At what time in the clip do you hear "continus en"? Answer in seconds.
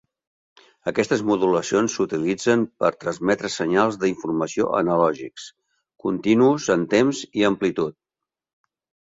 6.07-6.89